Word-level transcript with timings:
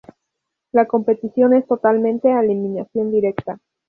La 0.71 0.87
competición 0.87 1.53
es 1.53 1.67
totalmente 1.67 2.31
a 2.33 2.39
eliminación 2.41 3.11
directa. 3.11 3.59